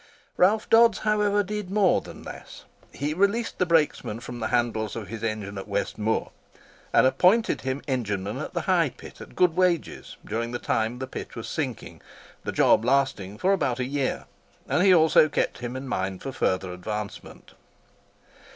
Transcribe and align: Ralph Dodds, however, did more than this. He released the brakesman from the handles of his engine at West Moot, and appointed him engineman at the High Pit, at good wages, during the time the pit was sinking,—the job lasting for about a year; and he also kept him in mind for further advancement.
Ralph 0.35 0.67
Dodds, 0.67 0.97
however, 1.05 1.43
did 1.43 1.69
more 1.69 2.01
than 2.01 2.23
this. 2.23 2.65
He 2.91 3.13
released 3.13 3.59
the 3.59 3.67
brakesman 3.67 4.19
from 4.19 4.39
the 4.39 4.47
handles 4.47 4.95
of 4.95 5.09
his 5.09 5.21
engine 5.21 5.59
at 5.59 5.67
West 5.67 5.99
Moot, 5.99 6.29
and 6.91 7.05
appointed 7.05 7.61
him 7.61 7.83
engineman 7.87 8.39
at 8.39 8.55
the 8.55 8.61
High 8.61 8.89
Pit, 8.89 9.21
at 9.21 9.35
good 9.35 9.55
wages, 9.55 10.17
during 10.25 10.53
the 10.53 10.57
time 10.57 10.97
the 10.97 11.05
pit 11.05 11.35
was 11.35 11.47
sinking,—the 11.47 12.51
job 12.51 12.83
lasting 12.83 13.37
for 13.37 13.53
about 13.53 13.77
a 13.77 13.85
year; 13.85 14.25
and 14.67 14.81
he 14.83 14.91
also 14.91 15.29
kept 15.29 15.59
him 15.59 15.75
in 15.75 15.87
mind 15.87 16.23
for 16.23 16.31
further 16.31 16.73
advancement. 16.73 17.53